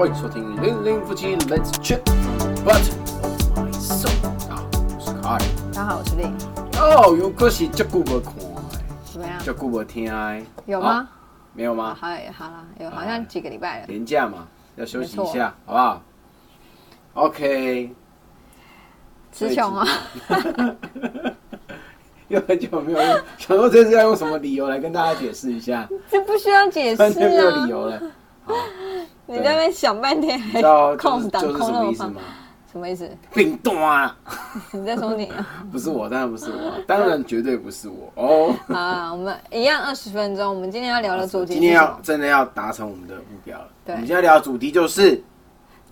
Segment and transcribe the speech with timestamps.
[0.00, 4.08] 欢迎收听《零零夫妻 Let's Chat from of My Soul》。
[5.22, 5.36] 大
[5.70, 6.24] 家好，我是丽。
[6.78, 8.32] 哦，有可是这久无看，
[9.04, 9.36] 怎么样？
[9.44, 10.10] 这久无听，
[10.64, 11.00] 有吗？
[11.00, 11.08] 哦
[11.52, 11.94] 没有吗？
[12.00, 13.86] 好，好了，有好像几个礼拜了。
[13.88, 16.02] 年假嘛，要休息一下，好不好
[17.12, 17.94] ？OK。
[19.32, 19.86] 词穷啊，
[22.28, 27.66] 又很久没有用，想说这次要用什么理由来跟大家解释一下， 这不需要解释啊 没有理啊！
[27.68, 28.02] 由了。
[29.30, 32.20] 好，你在那边想半天，还知道就空档是就是什空那么方么意思吗？？
[32.72, 33.10] 什么意思？
[33.32, 34.16] 冰冻啊！
[34.72, 35.46] 你在说你啊？
[35.70, 38.54] 不是我，当然不是我，当然绝对不是我哦。
[38.74, 40.52] 啊，我们一样二十分钟。
[40.52, 41.74] 我们今天要聊的主题今天？
[41.74, 43.68] 要真的要达成我们的目标了。
[43.84, 45.22] 对我们今天要聊的主题就是，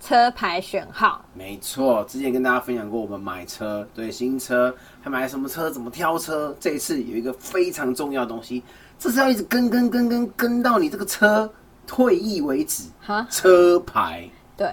[0.01, 1.23] 车牌选号。
[1.33, 6.55] 没错，之前跟大家分享过，我们买车，对新车，还买什么车，怎么挑车。
[6.59, 8.63] 这一次有一个非常重要的东西，
[8.97, 11.49] 这是要一直跟跟跟跟跟到你这个车
[11.89, 12.83] 退役为止。
[13.01, 14.67] 哈，车牌，对，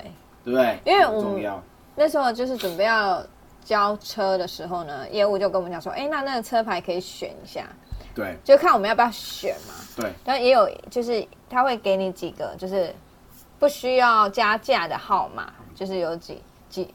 [0.45, 0.78] 对不对？
[0.84, 1.62] 因为我很重要。
[1.95, 3.25] 那时候就是准备要
[3.64, 7.67] 交车的时候呢，业务就跟我们讲说，哎，那那个车牌可以选一下，
[8.14, 9.72] 对就看我们要不要选嘛。
[9.97, 12.94] 对但也有就是他会给你几个就是
[13.59, 16.94] 不需要加价的号码，就是有几几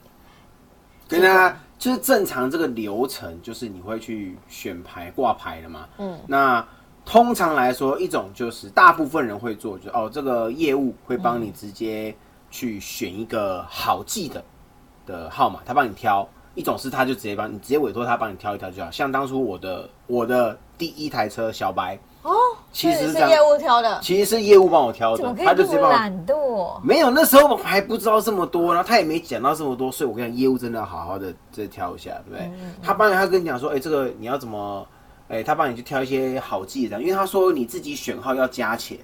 [1.07, 5.89] 跟大家就是正常这个流程，就是你会去选牌挂牌的嘛。
[5.97, 6.63] 嗯，那
[7.05, 12.15] 通常来说，一种就是大部分人会做，就是哦，这个业务会帮你直接
[12.49, 14.43] 去选一个好记的
[15.05, 16.27] 的号码，他帮你挑。
[16.53, 22.33] 一种是他就直接帮你直接委托他帮你挑一挑就好，像当初我的我的第一台车小白，哦，
[22.73, 26.81] 其实是业务挑的，其实是业务帮我挑的他就这直接帮我么懒惰？
[26.83, 32.51] 没有，那时候我还不知道这么多，然后他也没讲到这么多，所以我跟你讲，业务真的要好好的再挑一下，对不对？
[32.83, 34.85] 他帮你，他跟你讲说，哎、这个你要怎么，
[35.31, 38.97] 哎、他帮你去挑一些好记的，因为他说你自己选号要加钱，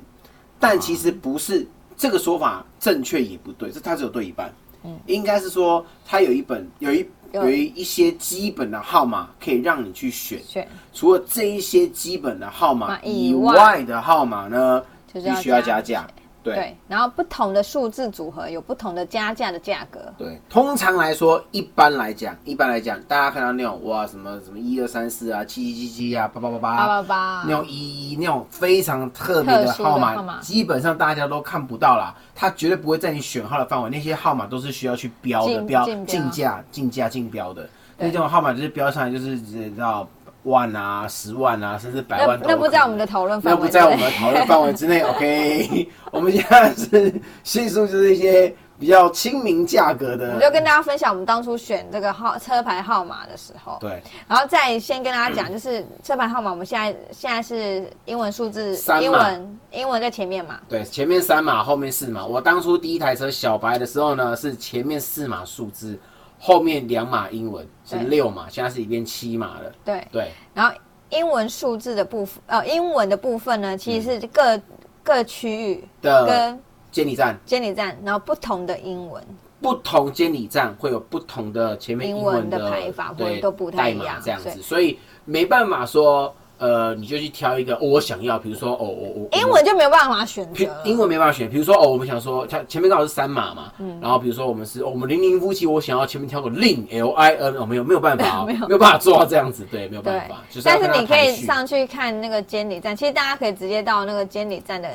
[0.59, 4.99] 但其实不是这个说法正确也不对，这他只有对一半，嗯。
[5.05, 10.67] 应该是说他有一本有一有有一一些基本的号码可以让你去选，选。
[10.93, 14.83] 除了这一些基本的号码码以以外外的号码呢，
[15.13, 16.07] 必须要加加价，
[16.47, 16.55] 对。
[16.55, 19.99] 对，然后不同的数字组合有不同的加价的价格。
[20.17, 32.15] 对，通常来说，一般来讲，一般来讲，大家看到那种哇，什么什么一二三四啊，七七七七啊，八八八八八，八八那种一一那种非常特别的号码基本上大家都看不到啦。
[32.33, 37.67] 它绝对不会在你选号的范围，那些号码都是需要去标的，标竞价、竞价、竞标的。
[37.97, 40.07] 那这种号码就是标上来，就是知道
[40.47, 45.01] 万啊、十万啊，甚至百万那不在我们的讨论那范围那，不在我们的讨论范围之内。
[45.07, 47.13] OK， 我们现在是
[47.43, 62.25] 叙述就是一些比较亲民价格的，我就跟大家分享我们当初选这个号车牌号码的时候，对然后再先跟大家讲，就是车牌号码，我们现在现在是英文数字三，英文英文在前面嘛，对，前面三码，后面四码。
[62.25, 65.99] 我当初第一台车小白的时候呢，是前面四码数字，
[66.39, 68.05] 后面两码英文是对。
[68.05, 69.71] 六码，现在是一边七码了。
[69.83, 70.31] 对，对。
[70.53, 70.75] 然后
[71.09, 74.21] 英文数字的部分，呃，英文的部分呢，其实嗯。
[74.21, 74.61] 是各、
[75.03, 76.59] 各区域的跟
[76.91, 79.23] 监理站，监理站，然后不同的英文，
[79.61, 90.65] 不同监理站会有不同的前面英文的排法或者对都不太一样码这样子，所以没办法说，呃，你就去挑一个、哦我想要，比如说哦，我我英文就没有办法选择。
[90.83, 93.99] 英文没办法选，比如说哦，我们想说，它前面刚好是三码嘛，嗯。
[94.01, 98.67] 然后比如说我们是、哦我们零零夫妻，我想要前面挑个令 L I N，哦，没有没有办法、哦，没有。
[98.67, 104.89] 没有办法 做到这样子，对，没有办法，就是但是你可以上去看那个监理站，其实大家可以直接到那个监理站的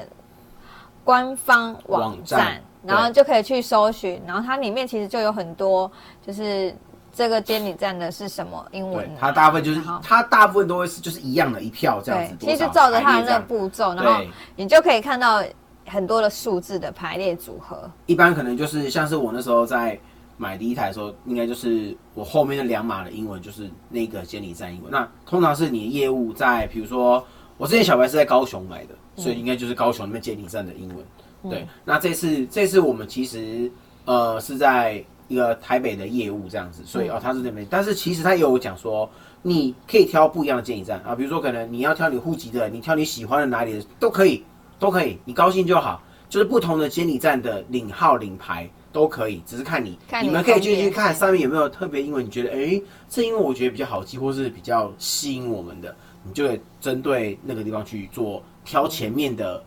[1.05, 5.91] 官方网站，然后就可以去搜寻，然后它里面其实就有很多，
[6.27, 6.75] 就是
[7.12, 14.23] 这个监理站的是什么英文它大部分就是它大部分都会是就是一样的一票这样子对，，其实照着它的那个步骤，然后
[14.56, 15.43] 你就可以看到
[15.87, 17.91] 很多的数字的排列组合。
[18.06, 19.99] 一般可能就是像是我那时候在
[20.39, 24.91] 买第一台的时候，应该就是我后面的两码的英文就是那个监理站英文。
[24.91, 27.25] 那通常是你的业务在，比如说
[27.59, 31.04] 我之前小白是在高雄买的，所以应该就是高雄那边监理站的英文。
[31.51, 33.71] 对，那这次这次我们其实
[34.04, 39.11] 呃是在一个台北的业务这样子，所以哦他是那边，但是其实他也有讲说。
[39.45, 44.41] 你可以挑不一样的监理站啊，比如说可能你要挑你户籍的，你挑你喜欢的哪里的都可以，
[44.79, 46.01] 都可以，你高兴就好。
[46.29, 55.93] 就是不同的监理站的领号领牌都可以，只是看你，看你们可以去方便去看上面有没有特别英文，你觉得哎、诶这英文我觉得比较好记，或是比较吸引我们的，
[56.23, 59.61] 你就会针对那个地方去做挑前面的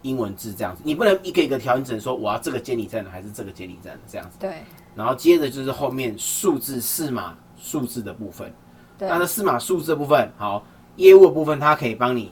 [0.00, 0.80] 英文字这样子。
[0.86, 4.38] 你不能一个一个挑，你只能说我要这个监理站的还是这个监理站的这样子。
[4.40, 4.54] 对
[4.94, 8.52] 然后接着就是后面数字四码数字的部分。
[8.98, 10.64] 对那这四码数字的部分，好，
[10.96, 12.30] 业务的部分它可以帮你，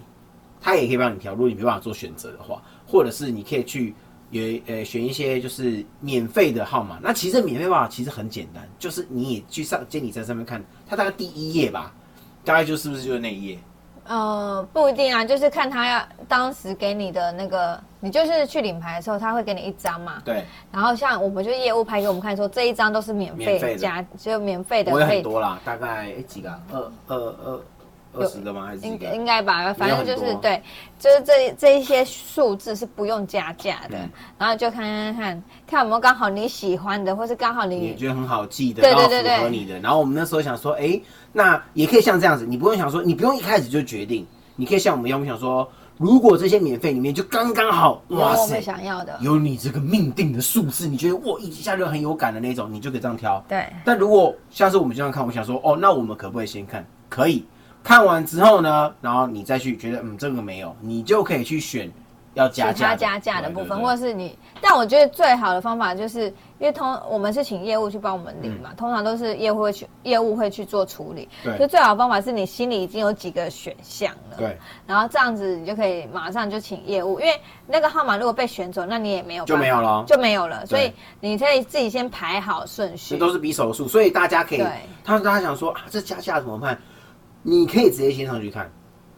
[0.60, 1.32] 它也可以帮你调。
[1.32, 3.94] 如果你没办法做选择的话，或者是你可以去
[4.30, 6.98] 也呃选一些就是免费的号码。
[7.02, 11.92] 那其实免费号码其实很简单，就是你也去上监理站上面看，它大概第一页吧，
[12.44, 13.58] 大概就是不是就是那一页？
[14.10, 20.20] 呃，不一定啊，就是看他要当时给你的那个，你就是去领牌的时候，他会给你一张嘛。
[20.24, 26.60] 对，然后像我们就业务拍给我们看，说这一张都是免免费加，就免费的我有可以很多啦，大概哎几个啊？
[26.72, 27.60] 二二二
[28.12, 28.66] 二十的吗？
[28.66, 29.14] 还是应该？
[29.14, 30.62] 应该吧，反正就是对，
[30.98, 39.78] 就是这这一些数字是不用加价的，嗯然后就看看看看有没有刚好你喜欢的，或是刚好你也觉得很好记的，对对对对符合你的。
[39.80, 41.00] 然后我们那时候想说，哎，
[41.32, 44.26] 那也可以像这样子，你不用想说，你不用一开始就决定，
[44.56, 53.42] 你可以像我们一样，我们想说，如果这些免费里面就刚刚好，哇塞我们，想要的，有你这个命定的数字，你觉得哇一下就很有感的那种，你就可以这样挑。
[53.48, 56.84] 对但如果下次我们这样看，我想说，哦，那我们可不可以先看？
[57.08, 57.44] 可以，
[57.82, 61.90] 看完之后呢，然后你再去觉得，嗯，这个没有，你就可以去选
[62.34, 66.26] 要加价加价的部分，或者是你，但我觉得最好的方法就是，
[66.58, 71.56] 因为通我们是请业务去帮我们领嘛，通常都是业务会去业务会去做处理，嗯对。
[71.56, 74.56] 所以最好的方法是你心里已经有几个选项了，对，
[74.86, 80.04] 然后这样子你就可以马上就请业务，因为那个号码如果被选走，那你也没有就没有了。
[80.06, 84.68] 就没有了，所以你可以自己先排好顺序，这都是比手速，所以大家可以对，
[85.02, 86.78] 他大家想说啊，这加价怎么办？
[87.42, 88.70] 你可以直接先上去看，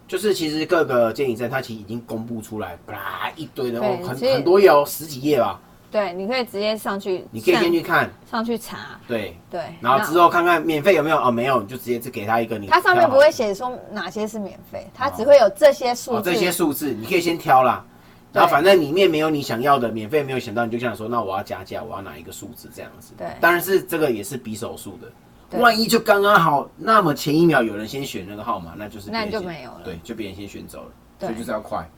[0.06, 5.60] 就是其实各个监理站它其实已经公布出来，啪一堆的哦，很很多页哦，十几页吧，
[5.90, 17.84] 对，你可以直接上去，你可以先去看，上去查，对，对，然后之后看看免费有没有哦，没有你就直接只给他一个你，它上面不会写说哪些是免费，它只会有这些数字，哦这些数字，你可以先挑啦。
[18.32, 23.12] 然后反正里面没有你想要的，免费没有想到，你就想说，那我要加价，我要哪一个数字这样子。
[23.18, 23.26] 对。
[23.42, 25.08] 当然是这个也是比手速的。
[25.52, 31.88] 对万一就刚刚好，那么前一秒有人先选那个号码，那就是那就没有了对，就别人先选走了，对所以就是要快。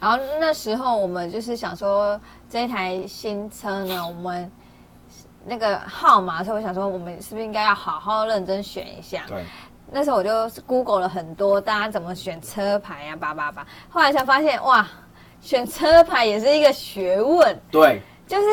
[0.00, 2.20] 然后那时候我们就是想说，
[2.50, 4.50] 这台新车呢，我们
[5.46, 9.24] 那个号码所以，我想说，我们是不是应该要好好认真选一下？
[9.28, 9.44] 对，
[9.90, 13.66] 那时候我就 Google 了很多，大家怎么选车牌啊，叭叭叭。
[13.88, 14.86] 后来才发现，哇，
[15.40, 18.46] 选车牌也是一个学问，对，就是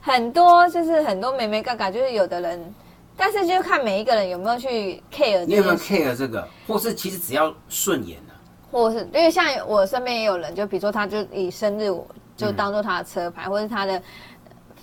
[0.00, 2.74] 很多，就是很多眉眉嘎嘎，就是有的人，
[3.16, 6.46] 但是就看每一个人有没有去 care 你有没有 care 这个？
[6.66, 8.34] 或是其实只要顺眼啊，
[8.72, 11.88] 或是因为像我身边也有人，就比如说他就以生日
[12.36, 14.02] 就当做他的车牌，或是他的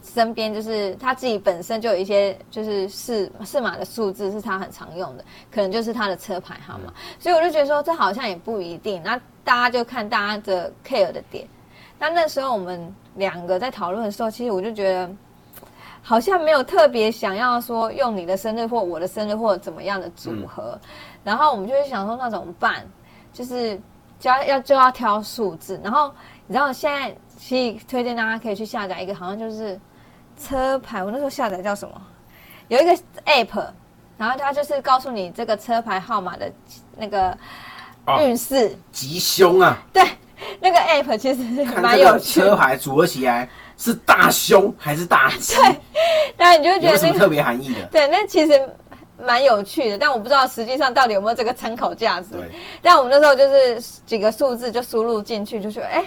[0.01, 6.94] 身边就是他自己本身就有一些就是四四码的数字是他很常用的，可能就是他的车牌号码。
[7.19, 11.45] 所以我就觉得说这好像也不一定，那大家就看大家的 care 的点。
[12.00, 15.10] 那那时候我们两个在讨论的时候，其实我就觉得。
[16.01, 20.77] 好像没有特别想要说用你的生日或我的生日或怎么样的组合，
[21.24, 22.86] 然后我们就会想说那怎么办？
[23.31, 23.80] 就是
[24.19, 26.12] 就要要就要挑数字，然后
[26.48, 29.80] 你知道现在其实推荐大家可以去下载一个，好像就是
[30.38, 32.01] 车牌，我那时候下载叫什么？
[32.68, 32.92] 有一个
[33.25, 33.68] app，
[34.18, 36.51] 然后它就是告诉你这个车牌号码的
[36.98, 37.38] 那个
[38.06, 39.77] 哦运势，吉凶啊！
[39.94, 40.03] 对，
[40.62, 45.56] 那个 app 其实看蛮这个有趣的，车牌组合起来是大凶还是大吉？
[46.38, 47.81] 但你就会觉有什么特别含义的？
[47.92, 48.62] 对，那其实
[49.18, 52.28] 蛮有趣的，但我不知道实际上到底有没有这个参考价值。
[52.34, 52.50] 对，
[52.81, 56.03] 但我们那时候就是几个数字就输入进去，就觉得哎、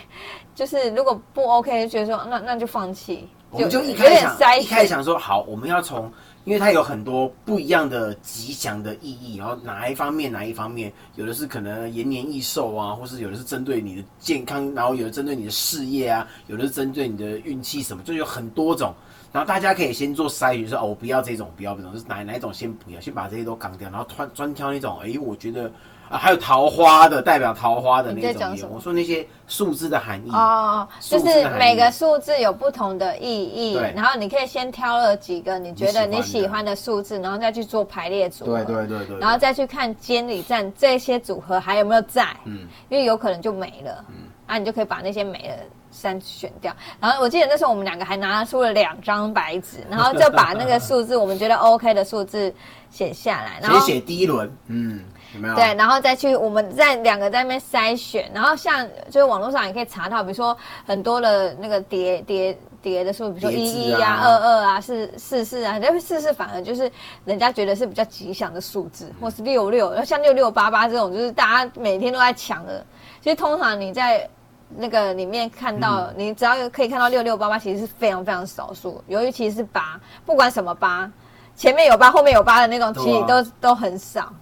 [0.55, 4.89] 就是如果不 OK，就觉得说那那就放弃，我们就一开始想，一开始。
[4.89, 6.13] 想说，好，我们要从，
[6.45, 18.95] 因为它有很多不一样的吉祥的意义，然后哪一方面哪一方面，有的是可能延年益寿啊，或是有的是针对你的健康，然后有的针对你的事业啊，有的是针对你的运气什么，就有很多种。
[19.33, 25.73] 然后大家可以先做筛选，说哦，我不要这种，不要这种，就是哪哪一种先不要，先把这些都扛掉，然后专专挑那种，哎，我觉得
[26.11, 28.35] 啊，还有桃花的，代表桃花的你那种也有。
[28.35, 28.75] 在讲什么？
[28.75, 36.45] 我说那些数字的含义，哦，就是每个数字有不同的意义对，然后你可以先挑了几个你觉得你你喜欢的。
[36.45, 38.65] 喜欢的数字，然后再去做排列组合。
[38.65, 42.69] 对对对对，然后再去看监理站这些组合还有没有在，嗯。
[42.89, 44.15] 因为有可能就没了，嗯。
[44.47, 45.57] 啊，你就可以把那些没了
[45.95, 46.75] 删选掉。
[47.01, 52.53] 然后我记得那时候我们两个还拿出了两张白纸，然后就把那个数字我们觉得 OK 的数字
[52.91, 55.03] 写下来，然后先写第一轮，嗯，
[55.35, 55.55] 有没有？
[55.55, 66.91] 对，然后再去我们在两个在那边筛选，然后像就是网络上也可以查到，比如说很多的那个叠叠叠的数，比如说一一啊、啊二二啊、四四四啊，这四四反而就是
[67.25, 72.85] 人家觉得是比较吉祥的数字，或是六六，像六六八八这种，就是大家每天都在抢的。
[73.23, 74.29] 其实通常你在
[74.77, 81.11] 那个里面看到，嗯你只要可以看到六六八八，其实是非常非常少数，尤其是八，不管什么八，
[81.55, 84.33] 前面有八，后面有八的那种，其实都都很少。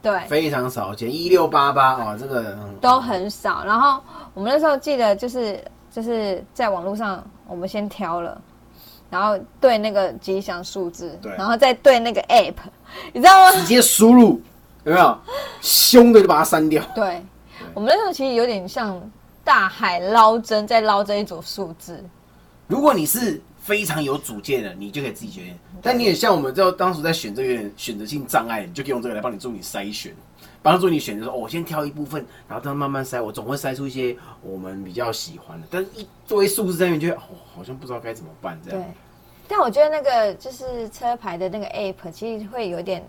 [0.00, 3.64] 对，非常少见，一六八八哦，这个、嗯都很少。
[3.64, 4.00] 然后
[4.32, 8.40] 我们那时候记得就是就是在网络上我们先挑了，
[9.10, 12.54] 然后对那个吉祥数字，然后再对那个 app，
[13.12, 13.50] 你知道吗？
[13.50, 14.40] 直接输入
[14.84, 15.18] 有没有？
[15.60, 16.80] 凶的就把它删掉。
[16.94, 17.20] 对，
[17.74, 19.02] 我们那时候其实有点像
[19.48, 22.04] 大海捞针，在捞这一组数字。
[22.66, 25.58] 如果你是非常有主见的，你就可以自己决定。
[25.80, 30.14] 但你也像我们就当时在选这个选择性障碍，你就可以用这个来帮你做你筛选，
[30.60, 35.66] 帮助你选择说，哦，我先挑一部分，然后再慢慢筛，我总会筛出一些我们比较喜欢的。
[35.70, 38.94] 但是一作为数字在那边，觉得哦，好像不知道该怎么办这对样。，
[39.48, 43.02] 但我觉得那个就是车牌的那个 app，其实会有点，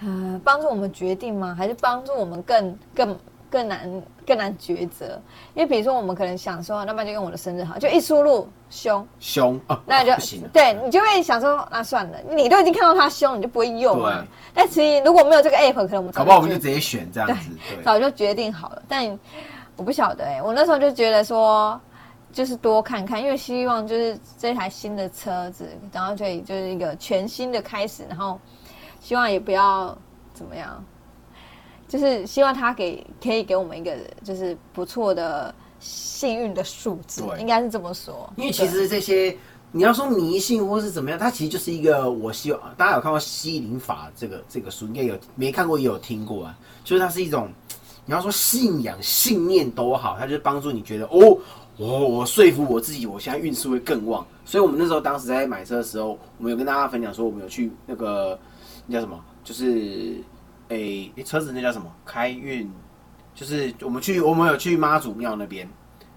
[0.00, 1.54] 呃，帮助我们决定吗？
[1.56, 3.16] 还是帮助我们更更
[3.52, 5.20] 更难更难抉择？
[5.52, 10.48] 因为比如说，我们可能想说，那么就用我的生日好，就一输入凶，凶啊，那就不行了。
[10.50, 14.28] 对你就会想说，那算了，你都已经看到他凶，你就不会用了对。
[14.54, 17.50] 但其实如果没有这个 app，可能我们早搞不好我们就直接选这样子。
[17.68, 19.06] 对，早就决定好了，但
[19.76, 21.78] 我不晓得哎、我那时候就觉得说，
[22.32, 28.40] 就是多看看，因为希望就是这台新的车子，然后可以就是一个全新的开始，然后
[29.00, 29.96] 希望也不要
[30.32, 30.82] 怎么样，
[31.92, 33.94] 就是希望他给可以给我们一个
[34.24, 38.32] 就是不错的幸运的数字，应该是这么说。
[38.36, 39.36] 因为其实这些
[39.72, 47.50] 你要说迷信或是怎么样，它其实就是一个我希望大家有看过吸引法这个这个书，应该有没看过也有听过啊，就是它是一种
[48.06, 51.38] 你要说信仰信念都好，它就是帮助你觉得哦。
[51.78, 54.24] 我我说服我自己，我现在运势会更旺。
[54.44, 58.38] 所以，我们那时候当时在买车的时候，我们有跟大家分享说，我们有去那个
[58.86, 60.18] 那叫什么，就是
[60.72, 61.90] 诶、诶车子那叫什么？
[62.04, 62.70] 开运，
[63.34, 65.68] 就是我们去我们有去妈祖庙那边，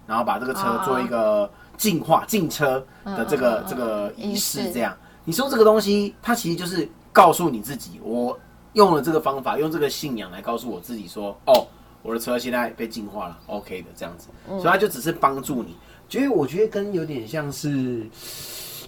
[0.06, 4.72] 然后把这个车哦做一个净化进车的这个嗯嗯嗯这个嗯仪式。
[4.72, 4.96] 这样。
[5.24, 8.38] 你说这个东西，它其实就是告诉你自己，我
[8.74, 11.66] 用了这个方法，用这个信仰来告诉我自己说，哦，
[12.02, 14.28] 我的车现在被净化了，OK 的这样子。
[14.46, 15.76] 所以它就只是帮助你，
[16.08, 18.06] 觉得我觉得跟有点像是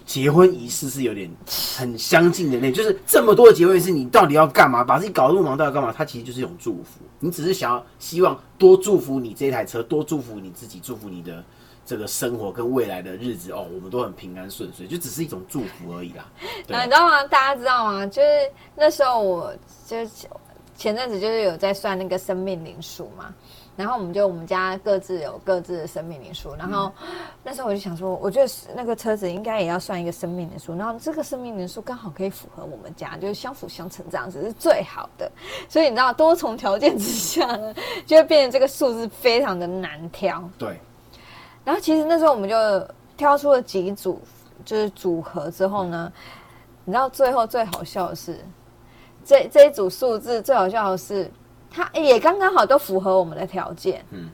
[0.09, 1.29] 结婚仪式是有点
[1.77, 4.83] 很相近的那，就是这么多的结婚仪式，你到底要干嘛？
[4.83, 5.93] 把自己搞那么忙，到底要干嘛？
[5.95, 11.43] 它其实就是一种祝福，你只是想要希望多祝福你这台车，多祝福你自己，祝福你的
[11.85, 16.27] 这个生活跟未来的日子哦，我们都很平安顺遂，就只是一种祝福而已啦。
[16.67, 17.23] 那你知道吗？
[17.25, 18.03] 大家知道吗？
[18.07, 18.27] 就是
[18.75, 19.53] 那时候我
[19.85, 19.95] 就
[20.75, 23.31] 前阵子就是有在算那个生命灵数嘛，
[23.79, 26.91] 然后我们就我们家各自有各自的生命灵数，然后
[27.41, 35.31] 那时候我就想说，我觉得那个车子应该也要算一个生命灵数，然后这个生命灵数刚好可以符合我们家，就是相辅相成这样子是最好的。
[35.69, 37.73] 所以你知道多重条件之下呢，
[38.05, 40.43] 就会变成这个数字非常的难挑。
[40.57, 40.77] 对，
[41.63, 42.55] 然后其实那时候我们就
[43.15, 44.19] 挑出了几组，
[44.65, 46.11] 就是组合之后呢，
[46.83, 48.43] 你知道最后最好笑的是，
[49.23, 51.31] 这这一组数字最好笑的是，
[51.69, 54.29] 它也刚刚好都符合我们的条件，嗯嗯，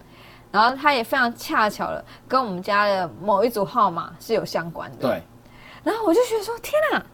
[0.51, 5.23] 然后他也非常恰巧的跟我们家的某一组号码是有相关的，，对，
[5.83, 7.05] 然后我就觉得说天哪，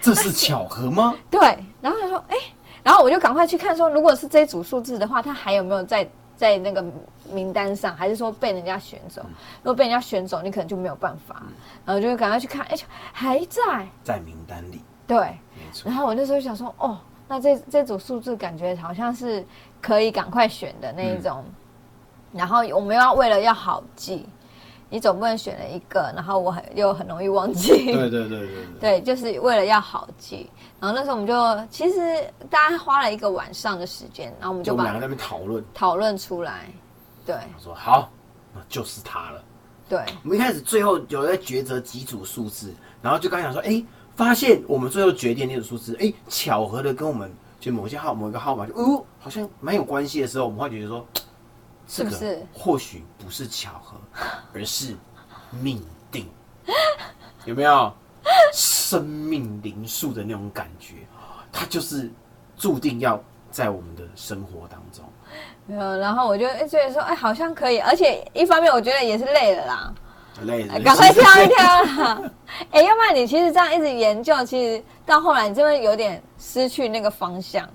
[0.00, 1.14] 这是巧合吗？
[1.30, 1.40] 对，
[1.80, 2.36] 然后他说，哎、
[2.82, 6.84] 然后我就赶快去看说，如果是这组数字的话，他还有没有在在那个
[7.30, 9.22] 名单上，还是说被人家选走？
[9.62, 11.42] 如果被人家选走，你可能就没有办法。
[11.84, 12.76] 然后就赶快去看，哎、
[13.12, 15.18] 还在，在名单里，对。
[15.54, 15.94] 没错然。
[15.96, 19.44] 后我那时候想说，哦，那这这组数字感觉好像是
[19.80, 21.44] 可以赶快选的那一种。
[22.32, 24.28] 然后我们要为了要好记，
[24.90, 27.72] 你总不能选了一个，然后我很又很容易忘记。
[27.92, 28.66] 对对对对对。
[28.78, 30.50] 对，就是为了要好记。
[30.78, 31.98] 然后那时候我们就其实
[32.50, 36.66] 大家花了一个晚上的时间，然后我们就我们两个在那边讨论，讨论出来。
[37.24, 38.10] 对我说好，
[38.54, 39.42] 那就是它了。
[39.88, 43.82] 对我们一开始最后有在抉择几组数字，然后就刚想说，哎、
[44.16, 47.30] 发现我们最后决定那个数字，哎、巧合的跟我们
[47.60, 51.06] 就某些号某一个号码就哦，好像蛮有关系的时候，我们会觉得说，
[51.86, 53.96] 这个是或许不是巧合，
[54.52, 54.96] 而是
[55.50, 55.80] 命
[56.10, 56.26] 定，
[57.44, 57.92] 有没有？
[58.52, 60.94] 生命灵数的那种感觉，
[61.52, 62.10] 它就是
[62.56, 65.04] 注定要在我们的生活当中。
[65.66, 69.94] 没有，然后我就哎觉得说，哎，好像可以，而且一方面我觉得也是累了啦，
[70.42, 72.22] 累了，赶快跳一挑啦。
[72.72, 77.68] 哎，要不然你其实这样一直研究，其实到后来你就会有点失去那个方向。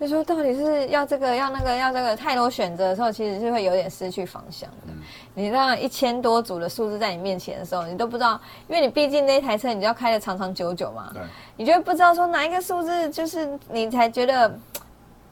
[0.00, 4.92] 就说到底是要这个要那个要这个太多选择的时候，其实是会有点失去方向的。
[5.34, 8.38] 你让一千多组的数字在你面前的时候，你都不知道，
[8.68, 11.22] 因为你毕竟那台车你就要开的长长久久嘛，对，
[11.56, 14.52] 你就会不知道说哪一个数字就是你才觉得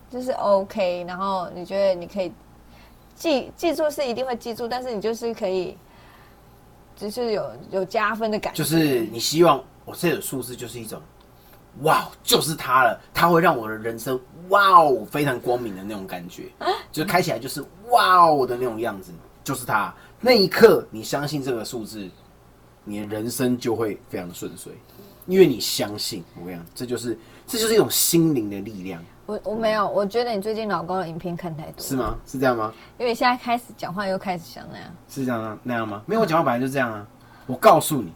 [0.08, 2.32] 就是 OK，然后你觉得你可以
[3.16, 5.76] 记记住是一定会记住，但是你就是可以，
[7.10, 11.00] 就是有有加分的感觉，就是你希望我这个数字就是一种，
[11.82, 16.44] 哇，就是它了，它会让我的人生哇哦非常光明的那种感觉，
[16.90, 22.08] 就开起来就是哇哦的那种样子，就是它，那一刻你相信这个数字，
[22.84, 24.72] 你的人生就会非常的顺遂，
[25.26, 26.22] 因为你相信。
[26.40, 31.96] 我跟你讲，这就是这就是一种心灵的力量，我我没有，我觉得你最近老公的影片看太多，是？
[31.96, 32.16] 吗？
[32.26, 32.72] 是这样吗？
[32.98, 36.02] 因为现在开始讲话又开始想那样，是这样啊那样吗？
[36.06, 37.06] 没有，我讲话本来就这样啊。
[37.46, 38.12] 我告诉你，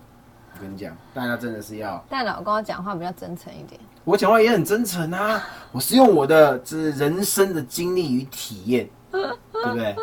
[0.56, 3.80] 我跟你讲，大家真的是要，但老公讲话比较真诚一点。
[4.04, 5.42] 我讲话也很真诚啊。
[5.72, 9.94] 我是用我的这人生的经历与体验， 对不对？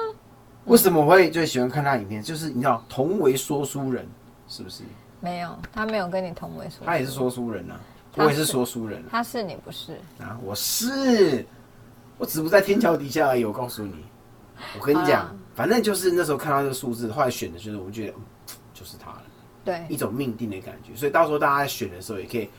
[0.65, 2.21] 为什么我会最喜欢看他影片？
[2.23, 4.07] 就是你知道，同为说书人，
[4.47, 4.83] 是不是？
[5.19, 9.93] 没有，他没有跟你同为说，他也是说书人啊，他我也是说书人他是你不是？
[10.19, 11.45] 啊，我是，
[12.17, 13.43] 我只不在天桥底下而已。
[13.43, 13.95] 我告诉你，
[14.79, 18.21] 我跟你讲啊，反正就是那时候看到这个数字，后来选的就是我们觉得，嗯
[18.73, 19.23] 就是他了。
[19.65, 20.95] 对一种命定的感觉。
[20.95, 22.49] 所以到时候大家在选的时候，也可以，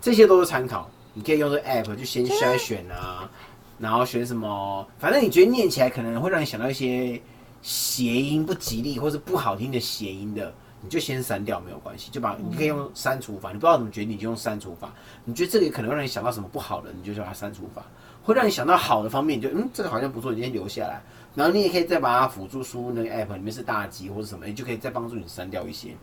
[0.00, 0.88] 这些都是参考。
[1.14, 3.30] 你可以用这个 app 就先筛选啊，
[3.78, 7.20] 然后选什么，反正你觉得念起来可能会让你想到一些
[7.60, 13.50] 谐音不吉利或是不好听的谐音的，你就先删掉没有关系，就把你可以用删除法。
[13.50, 14.92] 你不知道怎么决定，你就用删除法。
[15.24, 17.82] 你觉得这个可能会让你想到什么不好的，你就叫它删除法。
[18.24, 21.02] 会让你想到好的方面，你就嗯，这个好像不错，你先留下来。
[21.34, 25.96] 然后你也可以再把它辅助输入那个 app 里面是大吉或者什么，你就可以再帮助你删掉一些。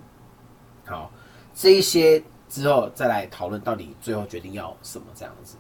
[0.86, 1.12] 好，
[1.54, 5.56] 这一些之后再来讨论到底最后决定要什么这样子。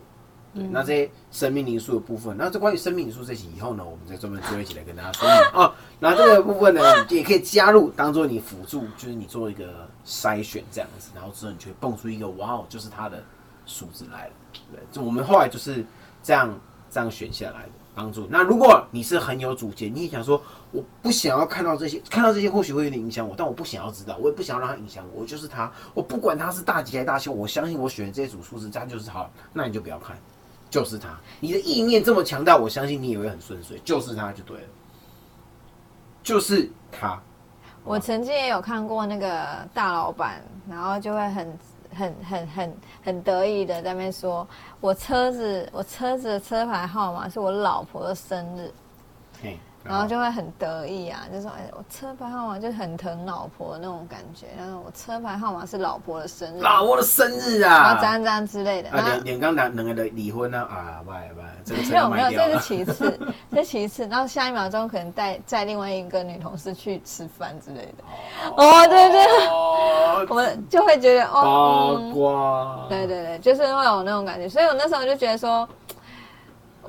[0.53, 5.73] 对，那这些生命灵数的部分，那这关于生命灵数这期以后呢，我们再专门做一起来跟大家说明 哦。
[5.99, 13.23] 那这个部分呢，也可以加入当做你辅助，就是你做一个筛选这样子，然后之后你就会蹦出一个哇哦，就是它的
[13.65, 14.33] 数字来了。
[14.71, 15.85] 对，就我们后来就是
[16.23, 17.69] 这样这样选下来的。
[17.95, 18.25] 帮助。
[18.29, 20.41] 那如果你是很有主见，你也想说，
[20.71, 30.15] 我不想要看到这些，看到这些或许会有点影响我，但我不想要知道，我也不想要让它影响我，我就是他，我不管他是大吉还是大凶，我相信我选的这组数字，这样就是好，那你就不要看，
[30.69, 31.09] 就是他。
[31.39, 34.67] 你的意念这么强大，我相信你也会很顺遂，就是他就对了，
[36.23, 37.19] 就是他。
[37.83, 41.59] 我曾经也有看过那个大老板，然后就会很
[41.95, 44.47] 很很很很得意的在那边说，
[44.81, 48.71] 我车子我车子的车牌号码是我老婆的生日，
[49.41, 49.57] 嘿，
[49.89, 62.59] 然后就会很得意啊，就说哎，我车牌号码就很疼老婆的那种感觉，然后我车牌号码是老婆的生日，老婆的生日啊然啊，后这样这样之类的，啊，然后连连刚两两个人离婚呢啊，拜拜，这个没有没有，这是。
[62.69, 63.19] 其次，
[63.51, 64.05] 这是其次。
[64.07, 68.03] 然后下一秒钟可能带带另外一个女同事去吃饭之类的。
[68.55, 72.85] 哦，对对，哦，我们就会觉得哦。
[72.89, 74.47] 对对对，就是会有那种感觉。
[74.47, 75.67] 所以我那时候就觉得说，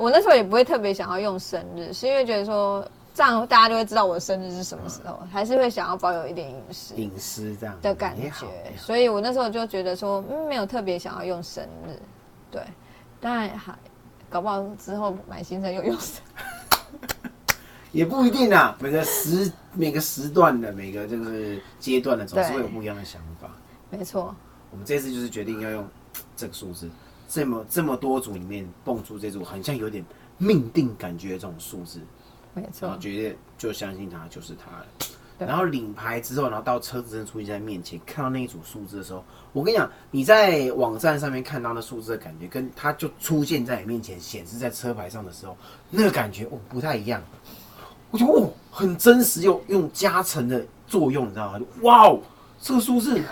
[0.01, 2.83] 我那时候也不会特别想要用生日，是因为觉得说
[3.15, 8.33] 这样大家就会知道我的生日是什么时候，还是会想要保有一点隐私隐私这样的感觉。
[8.79, 12.01] 所以我那时候就觉得说，嗯，没有特别想要用生日。
[12.51, 12.63] 对，
[13.21, 13.75] 当然还
[14.31, 17.29] 搞不好之后买新车又用生日。
[17.93, 23.51] 也不一定啊，每个时每个时段的每个这个阶段的，总是对会有不一样的想法。
[23.91, 24.35] 没错，
[24.71, 25.87] 我们这次就是决定要用
[26.37, 26.89] 这个数字，
[27.33, 30.05] 这么这么多组里面蹦出这组，很像有点
[30.37, 32.01] 命定感觉的这种数字，
[32.55, 34.87] 没然错后，决定就相信它就是它了。
[35.39, 45.57] 然后领牌之后，然后到车子真的出现在面前，看到那一组数字的时候，我跟你讲，你在网站上面看到那数字的感觉，跟它就出现在你面前显示在车牌上的时候，
[45.89, 47.23] 那个感觉哦不太一样。
[48.11, 51.61] 我觉得哦很真实又用加成的作用，你知道吗？
[51.83, 52.21] 哇哦，
[52.61, 53.23] 这个数字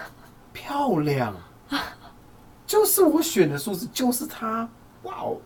[0.53, 1.37] 漂亮，
[2.69, 4.69] 就是我选的数字，就是它，
[5.05, 5.37] 哇哦，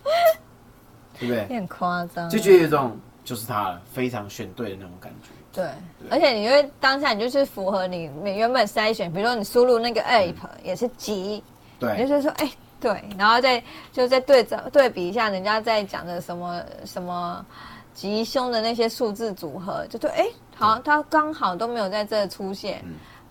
[1.19, 1.43] 对不对？
[1.43, 5.29] 有点夸张，就觉得有一种就是它了，非常选对的那种感觉。
[5.53, 5.65] 对，
[6.11, 11.45] 而且你会当下你就是符合你你原本筛选，比如说你输入那个 app 也是吉，你
[11.79, 17.47] 对，就是说哎、对，然后再就再对照对比一下人家在讲的什么什么
[17.95, 22.83] 吉凶的那些数字组合，就对哎、好，它刚好都没有在这出现，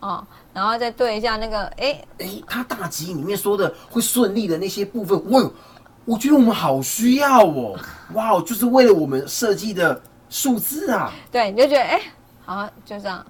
[0.01, 5.53] 哦，然后再对一下那个哎、哎，他大吉里面说的会顺利的那些部分，我，
[6.05, 7.79] 我觉得我们好需要哦，
[8.13, 12.01] 哇哦，就是为了我们设计的数字啊，对，你就觉得哎、
[12.43, 13.25] 好就这样，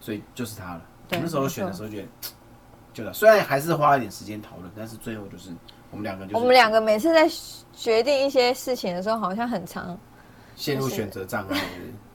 [0.00, 0.82] 所以就是他了。
[1.06, 2.08] 对那时候选的时候觉得，
[2.94, 5.50] 就它，虽然还是花了点时间讨论，但是最后就是
[5.90, 7.28] 我们两个就是我们两个每次在
[7.74, 9.98] 决定一些事情的时候，好像很长。
[10.56, 11.60] 陷入选择障碍。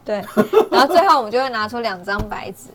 [0.06, 0.24] 对，
[0.72, 2.70] 然后最后我们就会拿出两张白纸，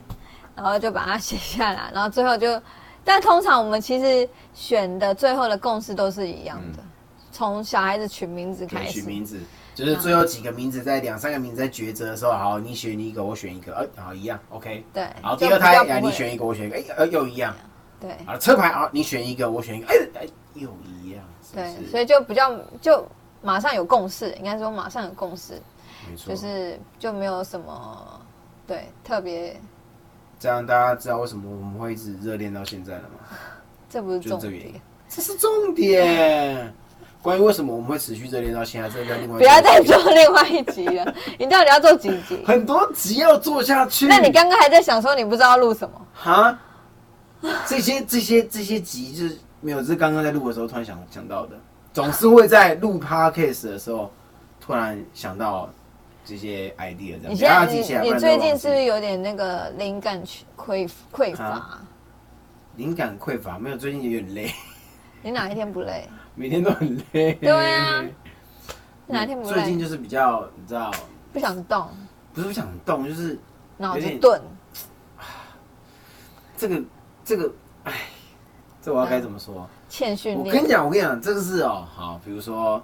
[0.57, 2.61] 然后就把它写下来，然后最后就，
[3.05, 6.83] 但通常我们其实选的最后的共识都是一样的，
[7.33, 9.40] 从小孩子取名字开始，取，名字，
[9.75, 14.85] 就是最后几个名字在两三个名字在抉择的时候，好，你选一个，我选一个，呃，好一样，OK。
[14.93, 17.55] 对，好，就第二胎，哎，你选一个，我选一个，哎，呃，又一样。
[18.01, 18.17] 对。
[18.25, 23.05] 好，车牌，好，你选一个，我选一个，哎，哎，又一样，对，所以就比较就
[23.43, 25.61] 马上有共识，应该说马上有共识，
[26.09, 28.21] 没错，就是就没有什么
[28.67, 29.61] 对，特别
[30.38, 33.37] 这样大家知道为什么我们会一直热恋到现在了吗？
[33.88, 36.75] 这不是重点，这是重点。
[37.23, 41.14] 关于为什么我们会持续热恋到现在，这个另外一不要再做另外一集了。
[41.38, 42.44] 你到底要做几集？
[42.44, 44.07] 很多集要做下去。
[44.07, 46.07] 那你刚刚还在想说你不知道录什么？
[46.12, 46.59] 哈，
[47.66, 51.57] 这些这些这些集就是没有，这是刚刚在录的时候突然想想到的，
[51.94, 54.12] 总是会在录 podcast 的时候
[54.61, 55.70] 突然想到
[56.25, 57.31] 这些 idea 这样。
[57.31, 60.23] 你现在你你最近是不是有点那个灵感
[60.57, 61.81] 匮匮乏啊？
[62.77, 63.59] 灵感匮乏？
[63.59, 64.51] 没有，最近有点累，
[65.23, 66.09] 你哪一天不累？
[66.35, 67.35] 每天都很累。
[67.35, 68.05] 对啊，
[69.07, 69.55] 哪一天不累？
[69.55, 70.91] 最近就是比较，你知道，
[71.33, 71.89] 不想动，
[72.33, 73.39] 不是不想动，就是
[73.77, 74.41] 脑子钝。
[76.57, 76.83] 这个
[77.25, 77.53] 这个，
[77.85, 77.93] 哎，
[78.81, 79.69] 这我要该怎么说？
[79.89, 80.69] 欠训练我跟你。
[80.69, 82.83] 讲，我跟你讲，这个是哦，好，比如说，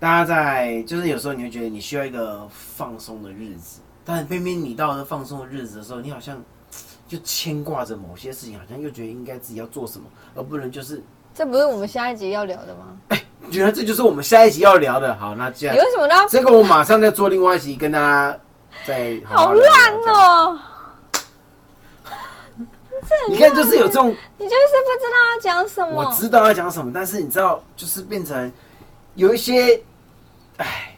[0.00, 6.40] 大家在就是有时候你会觉得你需要一个放松的日子，但偏偏你到了放松的日子的时候，你好像
[7.08, 11.02] 就牵挂着某些事情，好像又觉得应该自己要做什么，而不能就是，
[11.34, 12.96] 这不是我们下一集要聊的吗？
[13.50, 15.14] 觉得这就是我们下一集要聊的。
[15.16, 18.38] 好，那这样你为什么都要这个我马上再做另外一集跟大家
[18.86, 20.58] 再好好好聊聊烂哦？
[23.30, 24.14] 你看，就是有这种。
[24.36, 25.94] 你就是不知道要讲什么。
[25.94, 28.52] 我知道要讲什么，但是你知道，就是变成
[29.18, 29.82] 有一些，
[30.58, 30.96] 唉，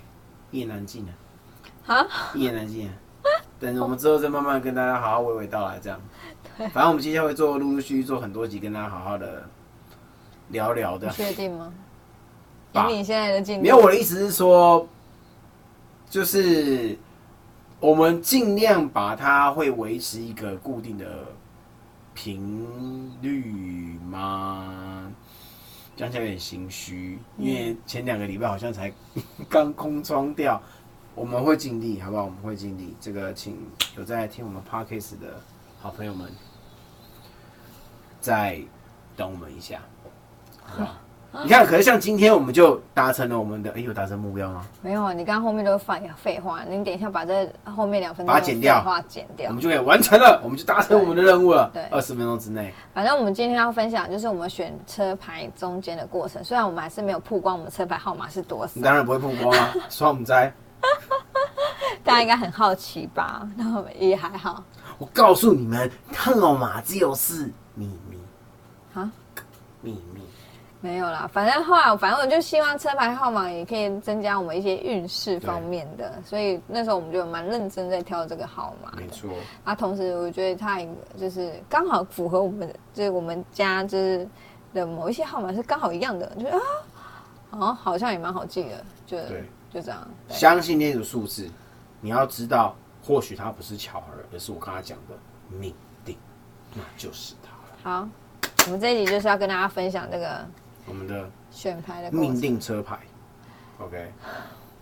[0.50, 1.06] 一言难尽
[1.86, 2.92] 啊，啊，一言难尽啊。
[3.58, 5.98] 等我们之后再慢慢跟大家好好娓娓道来，这样。
[6.58, 9.48] 反正我们接下来会做陆陆续续做很多集，跟大家好好的
[10.48, 11.14] 聊聊的你。
[11.14, 11.72] 确定吗？
[12.72, 14.86] 以吧你现在的进度，没有，我的意思是说，
[16.10, 16.98] 就是
[17.80, 21.06] 我们尽量把它会维持一个固定的
[22.12, 25.10] 频率吗？
[26.00, 28.90] 讲起来有点心虚，因为前两个礼拜好像才
[29.50, 30.58] 刚空窗掉。
[31.14, 32.24] 我们会尽力，好不好？
[32.24, 32.96] 我们会尽力。
[32.98, 33.54] 这个，请
[33.98, 35.38] 有在听我们 podcast 的
[35.78, 36.32] 好朋友们，
[38.18, 38.58] 再
[39.14, 39.82] 等我们一下，
[40.64, 40.96] 好不好？
[41.44, 44.66] 你看，可是像今天我们就达成了我们的，哎、有达成目标吗？
[44.82, 49.62] 没有啊，你刚刚后面都是废废话，你等一下把这后面两分钟把它剪掉的废话剪掉我们。
[49.62, 51.84] 就可以完成了，我们就达成我们的任务了对。
[51.84, 60.52] 二十分钟之内，反正我们今天要分享就是我们选车牌中间的过程，虽然我们还是没有曝光我们车牌号码是多少你，当然不会曝光啊， 双母灾。
[62.02, 63.48] 大家应该很好奇吧？
[63.56, 64.64] 然后也还好
[64.98, 68.18] 我告诉你们，号码就是秘密，
[68.94, 69.10] 啊。
[69.80, 70.20] 秘密。
[70.82, 79.02] 没有啦，反正后来，反正我就希望车牌号码也可以增加我们一些运势方面的，所以那时候我们就蛮认真在挑这个号码的。
[79.02, 79.28] 没错，
[79.62, 80.88] 啊，同时我觉得它也
[81.18, 84.26] 就是刚好符合我们，就是我们家就是
[84.72, 86.60] 的某一些号码是刚好一样的，就是啊，
[87.50, 90.08] 哦，好像也蛮好记的，就对就这样。
[90.30, 91.46] 相信那组数字，
[92.00, 95.14] 你要知道，或许它不是巧合，而是我刚才讲的
[95.58, 95.74] 命
[96.06, 96.16] 定，
[96.72, 97.76] 那就是它了。
[97.82, 98.08] 好，
[98.64, 100.46] 我们这一集就是要跟大家分享这个
[100.90, 102.40] 我们的选牌的命程。
[102.40, 102.98] 定车牌
[103.78, 104.12] ，OK。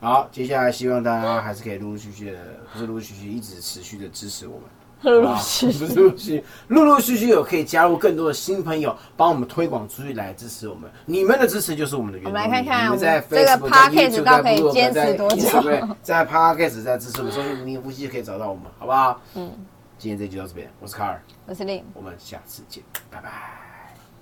[0.01, 2.39] 好，接下来希望大家还是可以陆陆续续的，
[2.73, 4.63] 不是陆陆续续，一直持续的支持我们。
[5.03, 10.91] 陆陆续续陆陆续续， 陆陆续续有可以加入更多的新朋友，帮我们推广出去来支持我们。
[11.07, 12.37] 你们的支持就是我们的原动力。
[12.37, 19.21] 我们来看看我们在这个 YouTube 到底可以坚持在多久在 Podcast 在支持我们，搜寻“明夫妻”就可以找到我们，好不好？
[19.35, 19.53] 嗯，
[19.99, 23.68] 今天这集就到这边，我是卡尔，我是令，我们下次见，拜拜。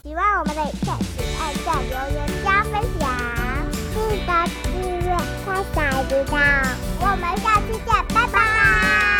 [0.06, 3.10] 喜欢我们的影片，请按赞、留言、加分享，
[3.92, 6.32] 记得订阅，开小铃铛。
[7.00, 9.15] 我们下期见，拜拜。